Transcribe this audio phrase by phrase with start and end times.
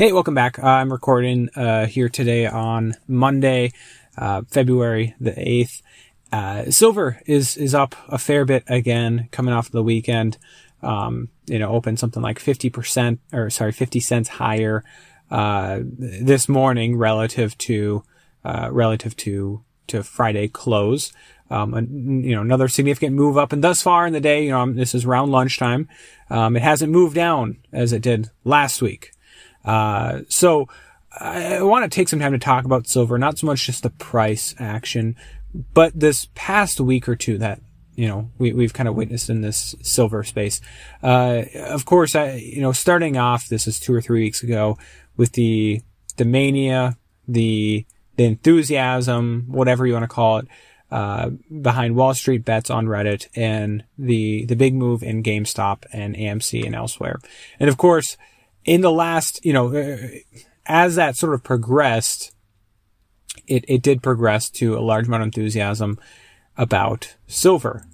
[0.00, 0.58] Hey, welcome back.
[0.58, 3.74] I'm recording uh, here today on Monday,
[4.16, 5.82] uh, February the 8th.
[6.32, 10.38] Uh, silver is is up a fair bit again, coming off the weekend.
[10.80, 14.84] Um, you know, opened something like 50% or sorry, 50 cents higher
[15.30, 18.02] uh, this morning relative to
[18.42, 21.12] uh, relative to to Friday close.
[21.50, 23.52] Um, and, you know, another significant move up.
[23.52, 25.90] And thus far in the day, you know, this is around lunchtime.
[26.30, 29.12] Um, it hasn't moved down as it did last week.
[29.64, 30.68] Uh, so
[31.18, 33.90] I want to take some time to talk about silver, not so much just the
[33.90, 35.16] price action,
[35.74, 37.60] but this past week or two that
[37.96, 40.60] you know we we've kind of witnessed in this silver space.
[41.02, 44.78] Uh, of course, I you know starting off, this is two or three weeks ago
[45.16, 45.82] with the
[46.16, 46.96] the mania,
[47.26, 50.46] the the enthusiasm, whatever you want to call it.
[50.90, 51.30] Uh,
[51.62, 56.66] behind Wall Street bets on Reddit and the the big move in GameStop and AMC
[56.66, 57.20] and elsewhere.
[57.60, 58.16] And of course,
[58.64, 60.08] in the last, you know,
[60.66, 62.34] as that sort of progressed,
[63.46, 65.98] it, it did progress to a large amount of enthusiasm
[66.56, 67.86] about silver.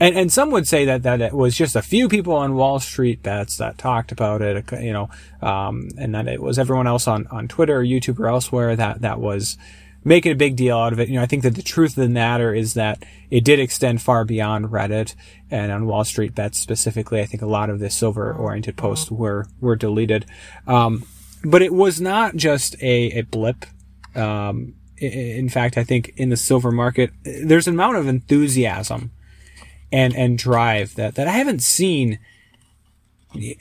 [0.00, 2.80] And, and some would say that, that it was just a few people on Wall
[2.80, 5.08] Street bets that talked about it, you know,
[5.40, 9.02] um, and that it was everyone else on, on Twitter or YouTube or elsewhere that,
[9.02, 9.56] that was,
[10.04, 11.08] making a big deal out of it.
[11.08, 14.02] You know, I think that the truth of the matter is that it did extend
[14.02, 15.14] far beyond Reddit
[15.50, 17.20] and on Wall Street bets specifically.
[17.20, 20.26] I think a lot of the silver oriented posts were, were deleted.
[20.66, 21.04] Um,
[21.42, 23.64] but it was not just a, a blip.
[24.14, 29.10] Um, in fact, I think in the silver market, there's an amount of enthusiasm
[29.90, 32.18] and, and drive that, that I haven't seen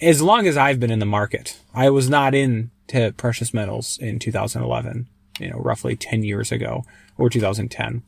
[0.01, 1.59] as long as I've been in the market.
[1.73, 5.07] I was not into precious metals in 2011
[5.39, 6.85] you know, roughly 10 years ago
[7.17, 8.03] or 2010.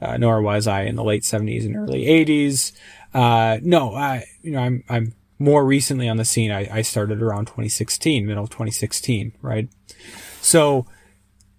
[0.00, 2.72] Uh, nor was I in the late 70s and early 80s.
[3.12, 6.50] Uh, no, I, you know, I'm, I'm more recently on the scene.
[6.50, 9.68] I, I started around 2016, middle of 2016, right?
[10.40, 10.86] So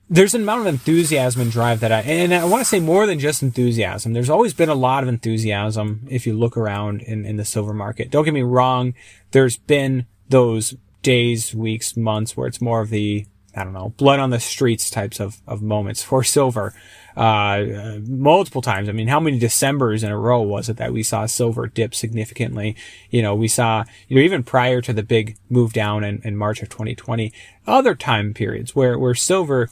[0.09, 3.05] there's an amount of enthusiasm and drive that I, and I want to say more
[3.05, 4.13] than just enthusiasm.
[4.13, 7.73] There's always been a lot of enthusiasm if you look around in, in the silver
[7.73, 8.11] market.
[8.11, 8.93] Don't get me wrong.
[9.31, 13.25] There's been those days, weeks, months where it's more of the
[13.55, 16.73] I don't know, blood on the streets types of, of moments for silver.
[17.15, 18.87] Uh, multiple times.
[18.87, 21.93] I mean, how many Decembers in a row was it that we saw silver dip
[21.93, 22.75] significantly?
[23.09, 26.37] You know, we saw, you know, even prior to the big move down in, in
[26.37, 27.33] March of 2020,
[27.67, 29.69] other time periods where, where silver,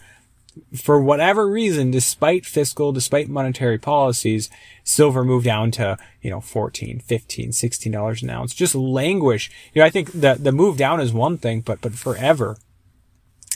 [0.76, 4.50] for whatever reason, despite fiscal, despite monetary policies,
[4.84, 8.54] silver moved down to, you know, 14, 15, 16 dollars an ounce.
[8.54, 9.50] Just languish.
[9.74, 12.58] You know, I think the, the move down is one thing, but, but forever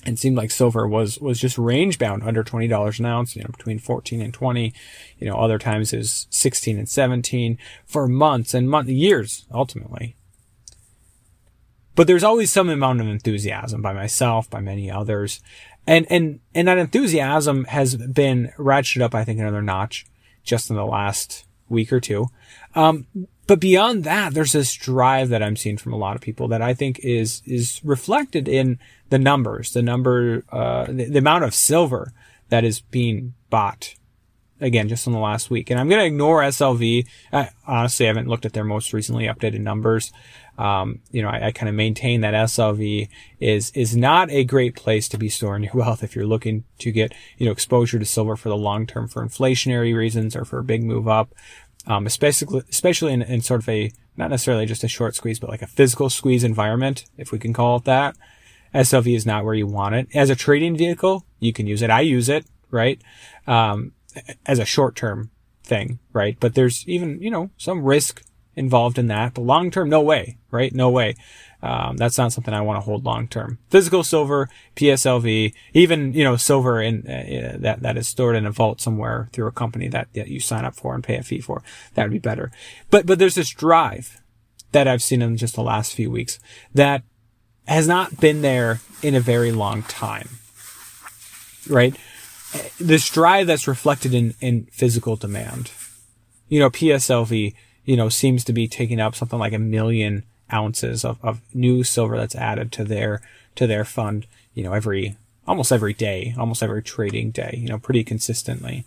[0.06, 3.42] it seemed like silver was was just range bound under twenty dollars an ounce, you
[3.42, 4.74] know, between fourteen and twenty.
[5.18, 10.16] You know, other times is sixteen and seventeen for months and month years ultimately.
[11.96, 15.42] But there's always some amount of enthusiasm by myself, by many others,
[15.86, 20.06] and and and that enthusiasm has been ratcheted up, I think, another notch
[20.44, 22.28] just in the last week or two.
[22.76, 23.08] Um,
[23.46, 26.62] but beyond that, there's this drive that I'm seeing from a lot of people that
[26.62, 28.80] I think is is reflected in
[29.10, 32.14] the numbers, the number, uh, the, the amount of silver
[32.50, 33.96] that is being bought.
[34.62, 37.06] Again, just in the last week, and I'm going to ignore SLV.
[37.34, 40.14] I honestly haven't looked at their most recently updated numbers.
[40.58, 43.10] Um, you know, I, I kind of maintain that SLV
[43.42, 46.92] is is not a great place to be storing your wealth if you're looking to
[46.92, 50.60] get you know exposure to silver for the long term for inflationary reasons or for
[50.60, 51.34] a big move up
[51.88, 55.50] um, especially especially in, in sort of a not necessarily just a short squeeze, but
[55.50, 58.16] like a physical squeeze environment, if we can call it that.
[58.74, 60.08] SLV is not where you want it.
[60.16, 61.90] As a trading vehicle, you can use it.
[61.90, 63.02] I use it, right?
[63.46, 63.94] Um,
[64.46, 65.30] as a short term
[65.64, 66.38] thing, right?
[66.40, 68.24] But there's even, you know, some risk
[68.56, 69.34] involved in that.
[69.34, 70.74] But long term, no way, right?
[70.74, 71.16] No way.
[71.64, 73.58] Um, that's not something I want to hold long term.
[73.70, 78.52] Physical silver, PSLV, even you know silver in uh, that that is stored in a
[78.52, 81.40] vault somewhere through a company that, that you sign up for and pay a fee
[81.40, 81.64] for.
[81.94, 82.52] That would be better.
[82.90, 84.22] But but there's this drive
[84.74, 86.38] that I've seen in just the last few weeks
[86.74, 87.04] that
[87.66, 90.28] has not been there in a very long time.
[91.70, 91.96] Right?
[92.78, 95.72] This drive that's reflected in in physical demand.
[96.50, 101.04] You know, PSLV, you know, seems to be taking up something like a million ounces
[101.04, 103.22] of, of new silver that's added to their
[103.56, 105.16] to their fund, you know, every
[105.48, 108.86] almost every day, almost every trading day, you know, pretty consistently.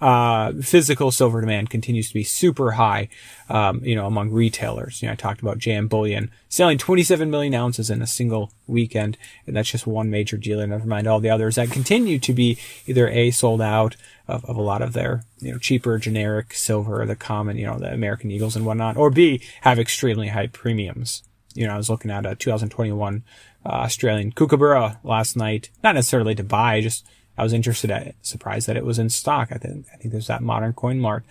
[0.00, 3.08] Uh, physical silver demand continues to be super high,
[3.48, 5.02] um, you know, among retailers.
[5.02, 9.18] You know, I talked about JM Bullion selling 27 million ounces in a single weekend,
[9.46, 10.66] and that's just one major dealer.
[10.66, 13.96] Never mind all the others that continue to be either a sold out
[14.28, 17.78] of, of a lot of their, you know, cheaper generic silver, the common, you know,
[17.78, 21.22] the American Eagles and whatnot, or b have extremely high premiums
[21.58, 23.24] you know, I was looking at a 2021
[23.66, 27.04] uh, Australian Kookaburra last night, not necessarily to buy, just
[27.38, 29.50] I was interested at it, surprised that it was in stock.
[29.52, 31.24] I think, I think there's that Modern Coin Mart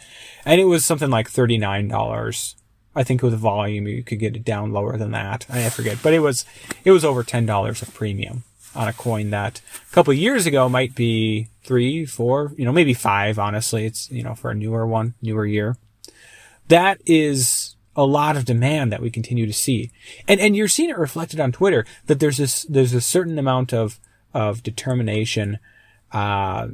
[0.46, 2.56] and it was something like $39.
[2.96, 5.46] I think with volume, you could get it down lower than that.
[5.50, 6.46] I forget, but it was,
[6.84, 8.44] it was over $10 of premium
[8.74, 12.94] on a coin that a couple years ago might be three, four, you know, maybe
[12.94, 13.38] five.
[13.38, 15.78] Honestly, it's, you know, for a newer one, newer year.
[16.70, 19.92] That is a lot of demand that we continue to see.
[20.28, 23.74] And, and you're seeing it reflected on Twitter that there's this, there's a certain amount
[23.74, 24.00] of,
[24.34, 25.58] of determination,
[26.12, 26.70] uh,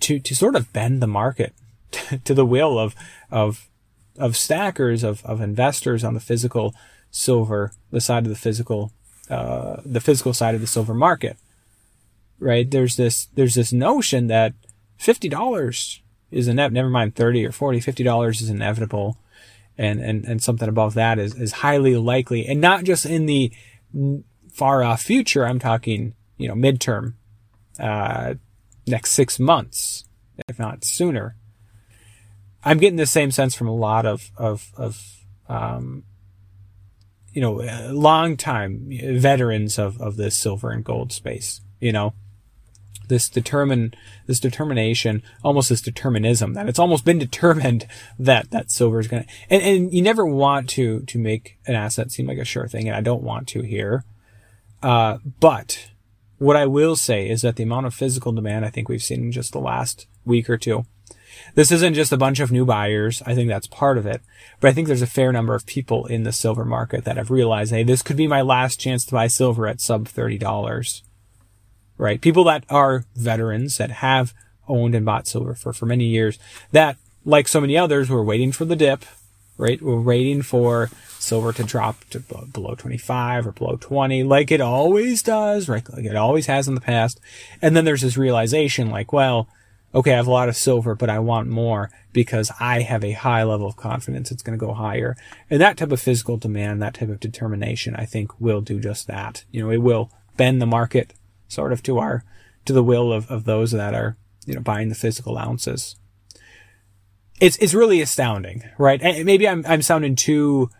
[0.00, 1.54] to, to sort of bend the market
[2.24, 2.94] to the will of,
[3.30, 3.68] of,
[4.18, 6.74] of stackers, of, of investors on the physical
[7.10, 8.92] silver, the side of the physical,
[9.30, 11.36] uh, the physical side of the silver market.
[12.38, 12.70] Right?
[12.70, 14.54] There's this, there's this notion that
[15.00, 16.00] $50
[16.30, 19.18] is inevitable, never mind 30 or 40, $50 is inevitable.
[19.76, 22.46] And, and, and something above that is, is highly likely.
[22.46, 23.52] And not just in the
[24.58, 25.46] far off future.
[25.46, 27.14] I'm talking, you know, midterm,
[27.78, 28.34] uh,
[28.88, 30.04] next six months,
[30.48, 31.36] if not sooner.
[32.64, 36.04] I'm getting the same sense from a lot of, of, of, um,
[37.32, 37.52] you know,
[37.92, 42.14] long time veterans of, of this silver and gold space, you know,
[43.08, 43.94] this determine,
[44.26, 47.86] this determination, almost this determinism that it's almost been determined
[48.18, 51.74] that, that silver is going to, and, and you never want to, to make an
[51.74, 52.88] asset seem like a sure thing.
[52.88, 54.04] And I don't want to here.
[54.82, 55.90] Uh, but
[56.38, 59.24] what I will say is that the amount of physical demand I think we've seen
[59.24, 60.86] in just the last week or two,
[61.54, 63.22] this isn't just a bunch of new buyers.
[63.26, 64.22] I think that's part of it.
[64.60, 67.30] But I think there's a fair number of people in the silver market that have
[67.30, 71.02] realized, hey, this could be my last chance to buy silver at sub $30.
[71.96, 72.20] Right?
[72.20, 74.34] People that are veterans that have
[74.68, 76.38] owned and bought silver for, for many years
[76.72, 79.04] that, like so many others, were waiting for the dip,
[79.58, 79.82] right?
[79.82, 80.88] We're waiting for
[81.18, 85.86] silver to drop to below 25 or below 20, like it always does, right?
[85.92, 87.20] Like it always has in the past.
[87.60, 89.48] And then there's this realization like, well,
[89.94, 93.12] okay, I have a lot of silver, but I want more because I have a
[93.12, 95.16] high level of confidence it's going to go higher.
[95.50, 99.06] And that type of physical demand, that type of determination, I think will do just
[99.08, 99.44] that.
[99.50, 101.14] You know, it will bend the market
[101.48, 102.24] sort of to our,
[102.66, 104.16] to the will of, of those that are,
[104.46, 105.96] you know, buying the physical ounces.
[107.40, 109.00] It's, it's really astounding, right?
[109.00, 110.70] And maybe I'm, I'm sounding too,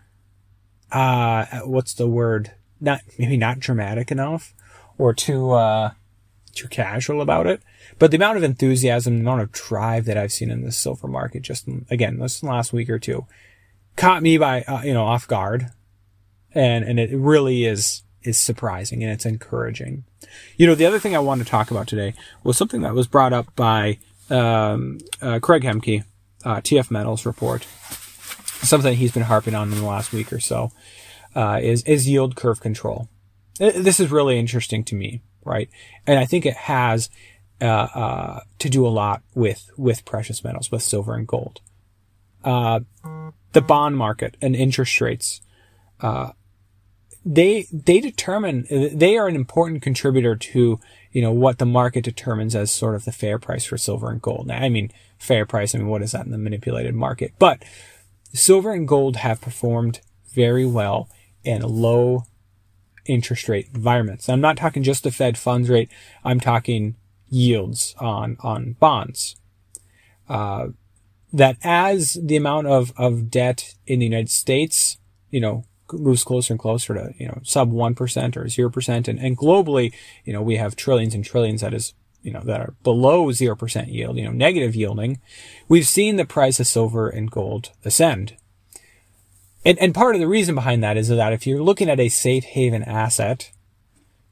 [0.90, 2.52] uh, what's the word?
[2.80, 4.54] Not, maybe not dramatic enough
[4.98, 5.92] or too, uh,
[6.52, 7.62] too casual about it.
[7.98, 11.08] But the amount of enthusiasm, the amount of drive that I've seen in the silver
[11.08, 13.26] market, just again, this last week or two,
[13.96, 15.70] caught me by uh, you know off guard,
[16.54, 20.04] and and it really is is surprising and it's encouraging.
[20.56, 23.06] You know, the other thing I wanted to talk about today was something that was
[23.06, 23.98] brought up by
[24.30, 26.04] um, uh, Craig Hemke,
[26.44, 27.66] uh, TF Metals report.
[28.62, 30.72] Something he's been harping on in the last week or so
[31.34, 33.08] uh, is is yield curve control.
[33.58, 35.68] This is really interesting to me, right?
[36.06, 37.08] And I think it has
[37.60, 41.60] uh, uh, to do a lot with with precious metals, with silver and gold.
[42.44, 42.80] Uh,
[43.52, 45.40] the bond market and interest rates,
[46.00, 46.30] uh,
[47.24, 50.78] they they determine they are an important contributor to
[51.18, 54.22] you know what the market determines as sort of the fair price for silver and
[54.22, 54.46] gold.
[54.46, 55.74] Now, I mean fair price.
[55.74, 57.32] I mean what is that in the manipulated market?
[57.40, 57.64] But
[58.32, 60.00] silver and gold have performed
[60.32, 61.08] very well
[61.42, 62.22] in low
[63.04, 64.28] interest rate environments.
[64.28, 65.90] I'm not talking just the Fed funds rate.
[66.22, 66.94] I'm talking
[67.28, 69.34] yields on, on bonds.
[70.28, 70.68] Uh,
[71.32, 74.98] that as the amount of, of debt in the United States,
[75.30, 79.08] you know, moves closer and closer to, you know, sub 1% or 0%.
[79.08, 79.92] And, and globally,
[80.24, 83.92] you know, we have trillions and trillions that is, you know, that are below 0%
[83.92, 85.20] yield, you know, negative yielding.
[85.68, 88.36] We've seen the price of silver and gold ascend.
[89.64, 92.08] And, and part of the reason behind that is that if you're looking at a
[92.08, 93.50] safe haven asset,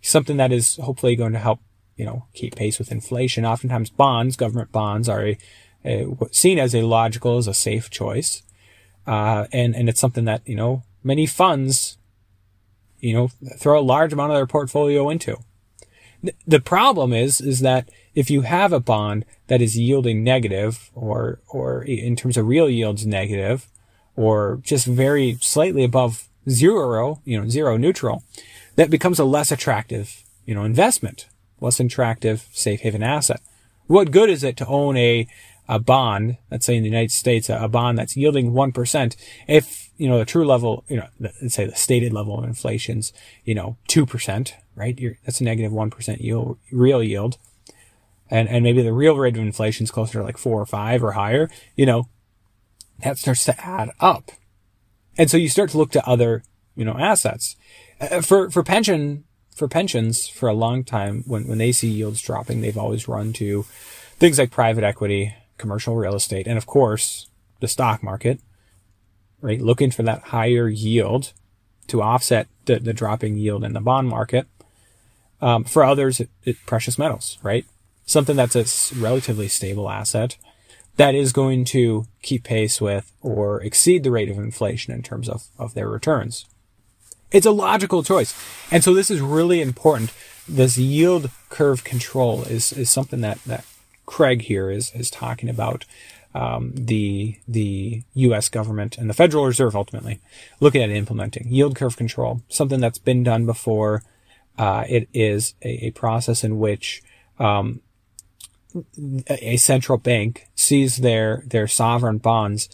[0.01, 1.61] something that is hopefully going to help
[1.97, 3.45] you know, keep pace with inflation.
[3.45, 5.39] Oftentimes bonds, government bonds are a,
[5.85, 8.43] a seen as a logical, as a safe choice.
[9.07, 11.99] Uh, and, and it's something that, you know, many funds,
[13.01, 15.37] you know, throw a large amount of their portfolio into.
[16.47, 21.41] The problem is, is that if you have a bond that is yielding negative or,
[21.49, 23.69] or in terms of real yields negative
[24.17, 28.25] or just very slightly above zero, you know, zero neutral,
[28.75, 31.29] that becomes a less attractive, you know, investment
[31.61, 33.41] less attractive safe haven asset.
[33.87, 35.27] What good is it to own a,
[35.69, 40.09] a bond, let's say in the United States, a, bond that's yielding 1%, if, you
[40.09, 43.13] know, the true level, you know, let's say the stated level of inflation's,
[43.45, 44.99] you know, 2%, right?
[44.99, 47.39] You're, that's a negative 1 yield, real yield.
[48.29, 51.03] And, and maybe the real rate of inflation is closer to like four or five
[51.03, 52.09] or higher, you know,
[53.03, 54.33] that starts to add up.
[55.19, 56.43] And so you start to look to other,
[56.75, 57.57] you know, assets.
[58.01, 59.25] Uh, for for pension
[59.55, 63.33] for pensions for a long time when when they see yields dropping, they've always run
[63.35, 63.63] to
[64.19, 67.29] things like private equity, commercial real estate, and of course
[67.61, 68.41] the stock market.
[69.47, 71.33] Right, looking for that higher yield
[71.87, 74.49] to offset the, the dropping yield in the bond market.
[75.41, 77.65] Um, for others, it, it, precious metals, right?
[78.07, 80.37] Something that's a relatively stable asset
[80.97, 85.29] that is going to keep pace with or exceed the rate of inflation in terms
[85.29, 86.47] of, of their returns.
[87.31, 88.35] It's a logical choice.
[88.73, 90.13] And so this is really important.
[90.49, 93.65] This yield curve control is, is something that, that
[94.07, 95.85] Craig here is, is talking about.
[96.37, 98.51] Um, the the U.S.
[98.51, 100.21] government and the Federal Reserve ultimately
[100.61, 104.03] looking at implementing yield curve control, something that's been done before.
[104.59, 107.03] Uh, it is a, a, process in which
[107.39, 107.81] um,
[109.29, 112.69] a central bank sees their their sovereign bonds,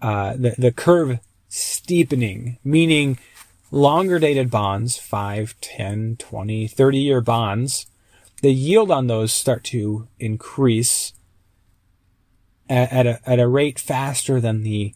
[0.00, 3.18] uh, the the curve steepening, meaning
[3.72, 7.86] longer dated bonds, 5, 10, 20, 30 year bonds,
[8.42, 11.14] the yield on those start to increase
[12.68, 14.94] at, at, a, at a rate faster than the,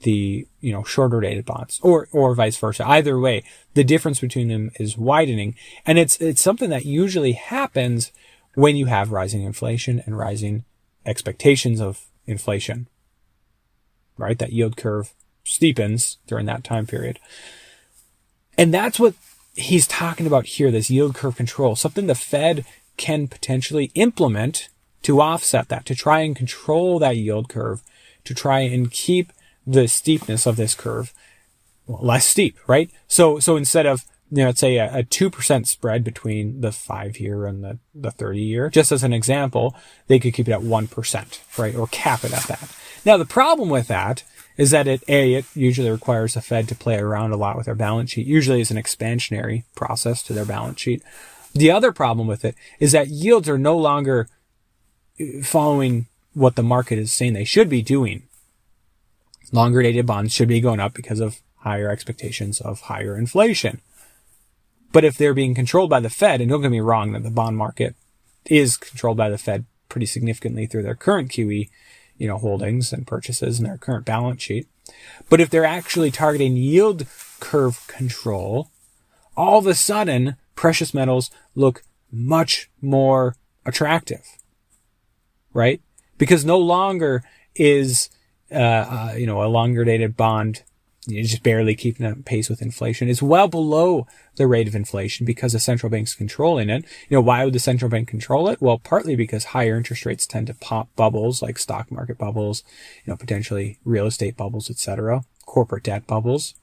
[0.00, 2.86] the, you know, shorter dated bonds or, or vice versa.
[2.86, 3.42] Either way,
[3.74, 5.54] the difference between them is widening.
[5.84, 8.12] And it's, it's something that usually happens
[8.54, 10.64] when you have rising inflation and rising
[11.04, 12.88] expectations of inflation,
[14.16, 14.38] right?
[14.38, 17.18] That yield curve steepens during that time period.
[18.58, 19.14] And that's what
[19.54, 22.64] he's talking about here, this yield curve control, something the Fed
[22.96, 24.68] can potentially implement
[25.02, 27.82] to offset that, to try and control that yield curve,
[28.24, 29.32] to try and keep
[29.66, 31.12] the steepness of this curve
[31.86, 32.90] less steep, right?
[33.06, 37.18] So, so instead of, you know, let's say a, a 2% spread between the five
[37.18, 39.74] year and the, the 30 year, just as an example,
[40.08, 41.74] they could keep it at 1%, right?
[41.76, 42.76] Or cap it at that.
[43.04, 44.24] Now, the problem with that
[44.56, 47.66] is that it a it usually requires the Fed to play around a lot with
[47.66, 48.26] their balance sheet.
[48.26, 51.02] Usually, is an expansionary process to their balance sheet.
[51.52, 54.28] The other problem with it is that yields are no longer
[55.42, 58.22] following what the market is saying they should be doing.
[59.52, 63.80] Longer dated bonds should be going up because of higher expectations of higher inflation.
[64.92, 67.30] But if they're being controlled by the Fed, and don't get me wrong that the
[67.30, 67.94] bond market
[68.44, 71.68] is controlled by the Fed pretty significantly through their current QE,
[72.18, 74.68] you know, holdings and purchases and their current balance sheet.
[75.28, 77.06] But if they're actually targeting yield
[77.40, 78.70] curve control,
[79.36, 84.24] all of a sudden precious metals look much more attractive,
[85.56, 85.80] right?
[86.18, 88.10] Because no longer is,
[88.52, 90.62] uh, uh, you know, a longer dated bond
[91.06, 93.08] you just barely keeping up pace with inflation.
[93.08, 96.84] It's well below the rate of inflation because the central bank's controlling it.
[97.08, 98.60] You know, why would the central bank control it?
[98.60, 102.64] Well, partly because higher interest rates tend to pop bubbles like stock market bubbles,
[103.04, 106.54] you know, potentially real estate bubbles, etc., corporate debt bubbles,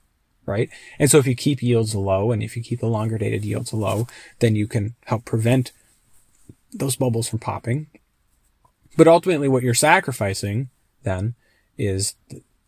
[0.46, 0.70] right?
[1.00, 3.74] And so if you keep yields low and if you keep the longer dated yields
[3.74, 4.08] low,
[4.40, 5.72] then you can help prevent
[6.74, 7.88] those bubbles from popping.
[8.96, 10.70] But ultimately what you're sacrificing
[11.04, 11.36] then
[11.78, 12.16] is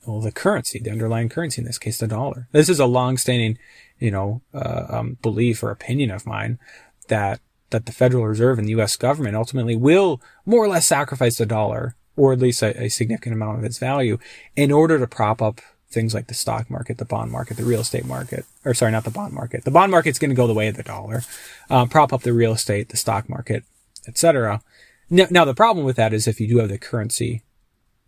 [0.05, 2.48] well, the currency, the underlying currency, in this case, the dollar.
[2.51, 3.58] This is a long-standing,
[4.00, 6.60] you know, uh, um, belief or opinion of mine
[7.08, 7.39] that
[7.72, 8.96] that the Federal Reserve and the U.S.
[8.96, 13.34] government ultimately will more or less sacrifice the dollar, or at least a, a significant
[13.34, 14.20] amount of its value,
[14.55, 17.82] in order to prop up things like the stock market, the bond market, the real
[17.82, 19.63] estate market, or sorry, not the bond market.
[19.63, 21.24] The bond market's going to go the way of the dollar,
[21.70, 23.63] um, prop up the real estate, the stock market,
[24.08, 24.62] etc.
[25.10, 27.44] Now, now, the problem with that is if you do have the currency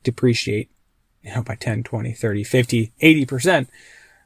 [0.03, 0.69] depreciate
[1.21, 3.67] you know, by 10, 20, 30, 50, 80%,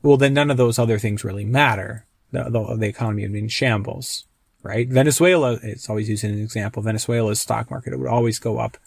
[0.04, 2.06] well, then none of those other things really matter.
[2.32, 4.26] The, the, the economy would be in shambles,
[4.64, 4.88] right?
[4.88, 6.82] Venezuela, it's always used as an example.
[6.82, 8.78] Venezuela's stock market, it would always go up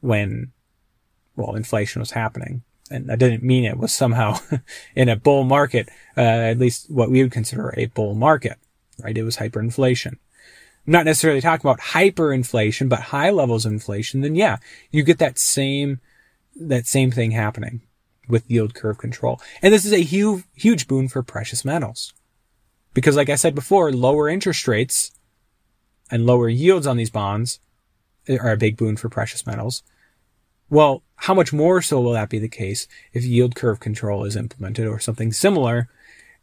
[0.00, 0.52] when,
[1.36, 2.62] well, inflation was happening.
[2.90, 4.38] And that didn't mean it was somehow
[4.96, 8.58] in a bull market, uh, at least what we would consider a bull market,
[9.02, 9.16] right?
[9.16, 10.16] It was hyperinflation.
[10.86, 14.20] I'm not necessarily talking about hyperinflation, but high levels of inflation.
[14.20, 14.56] Then yeah,
[14.90, 16.00] you get that same
[16.56, 17.82] that same thing happening
[18.28, 19.40] with yield curve control.
[19.62, 22.12] And this is a huge, huge boon for precious metals.
[22.94, 25.12] Because like I said before, lower interest rates
[26.10, 27.58] and lower yields on these bonds
[28.28, 29.82] are a big boon for precious metals.
[30.68, 34.36] Well, how much more so will that be the case if yield curve control is
[34.36, 35.88] implemented or something similar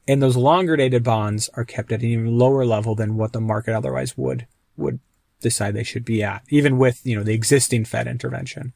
[0.09, 3.39] and those longer dated bonds are kept at an even lower level than what the
[3.39, 4.99] market otherwise would, would
[5.39, 8.73] decide they should be at, even with, you know, the existing Fed intervention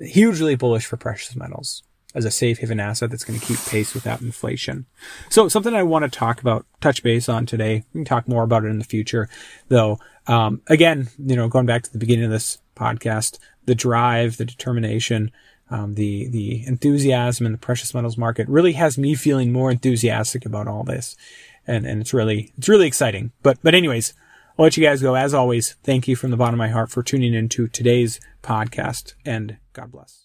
[0.00, 1.82] hugely bullish for precious metals
[2.14, 4.86] as a safe haven asset that's going to keep pace with that inflation.
[5.28, 7.84] So something I want to talk about, touch base on today.
[7.92, 9.28] We can talk more about it in the future,
[9.68, 9.98] though.
[10.26, 14.46] Um, again, you know, going back to the beginning of this podcast, the drive, the
[14.46, 15.30] determination,
[15.70, 20.46] um, the the enthusiasm in the precious metals market really has me feeling more enthusiastic
[20.46, 21.16] about all this.
[21.68, 23.30] and, and it's really, it's really exciting.
[23.42, 24.14] But, but anyways,
[24.58, 25.14] I'll let you guys go.
[25.14, 29.14] As always, thank you from the bottom of my heart for tuning into today's podcast
[29.24, 30.24] and God bless.